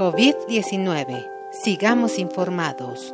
[0.00, 1.28] COVID-19.
[1.62, 3.12] Sigamos informados.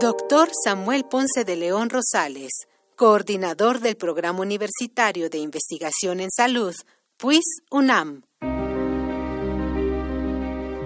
[0.00, 2.52] Doctor Samuel Ponce de León Rosales,
[2.94, 6.72] coordinador del Programa Universitario de Investigación en Salud,
[7.16, 8.22] PUIS UNAM.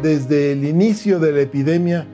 [0.03, 2.07] Desde el inicio de la epidemia,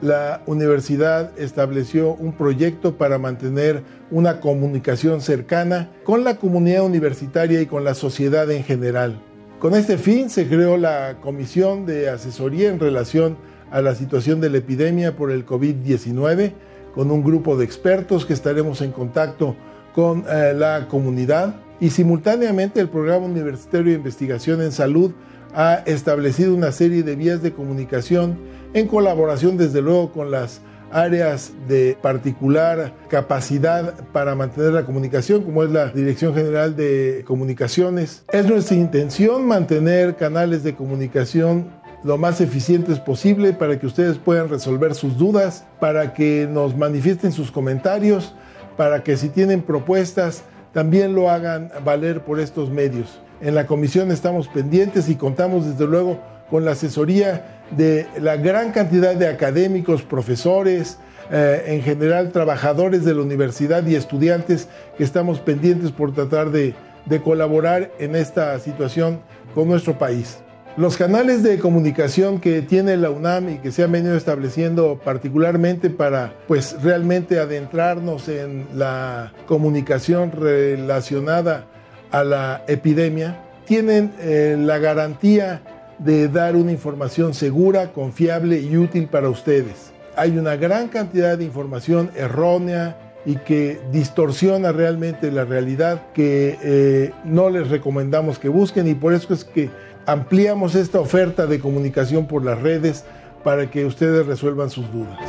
[0.00, 7.66] la universidad estableció un proyecto para mantener una comunicación cercana con la comunidad universitaria y
[7.66, 9.20] con la sociedad en general.
[9.64, 13.38] Con este fin se creó la Comisión de Asesoría en relación
[13.70, 16.52] a la situación de la epidemia por el COVID-19,
[16.94, 19.56] con un grupo de expertos que estaremos en contacto
[19.94, 21.54] con eh, la comunidad.
[21.80, 25.12] Y simultáneamente el Programa Universitario de Investigación en Salud
[25.54, 28.36] ha establecido una serie de vías de comunicación
[28.74, 30.60] en colaboración desde luego con las
[30.94, 38.24] áreas de particular capacidad para mantener la comunicación, como es la Dirección General de Comunicaciones.
[38.32, 41.68] Es nuestra intención mantener canales de comunicación
[42.04, 47.32] lo más eficientes posible para que ustedes puedan resolver sus dudas, para que nos manifiesten
[47.32, 48.34] sus comentarios,
[48.76, 53.20] para que si tienen propuestas también lo hagan valer por estos medios.
[53.40, 56.20] En la comisión estamos pendientes y contamos desde luego
[56.50, 60.98] con la asesoría de la gran cantidad de académicos, profesores,
[61.30, 66.74] eh, en general trabajadores de la universidad y estudiantes que estamos pendientes por tratar de,
[67.22, 69.20] colaborar en esta situación
[69.54, 70.38] con nuestro país.
[70.76, 75.90] Los canales de comunicación que tiene la UNAM y que se han venido estableciendo particularmente
[75.90, 81.66] para pues realmente adentrarnos en la comunicación relacionada
[82.10, 85.62] a la epidemia, tienen eh, la garantía
[85.98, 89.92] de dar una información segura, confiable y útil para ustedes.
[90.16, 97.12] Hay una gran cantidad de información errónea y que distorsiona realmente la realidad que eh,
[97.24, 99.70] no les recomendamos que busquen y por eso es que
[100.06, 103.04] ampliamos esta oferta de comunicación por las redes
[103.42, 105.20] para que ustedes resuelvan sus dudas.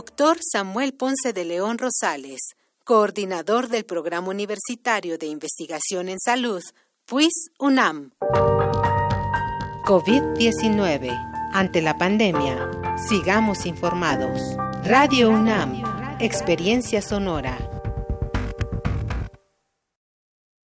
[0.00, 2.40] Doctor Samuel Ponce de León Rosales,
[2.84, 6.62] coordinador del Programa Universitario de Investigación en Salud,
[7.04, 8.12] PUIS UNAM.
[9.84, 11.50] COVID-19.
[11.52, 12.70] Ante la pandemia,
[13.10, 14.40] sigamos informados.
[14.84, 15.82] Radio UNAM,
[16.18, 17.58] Experiencia Sonora.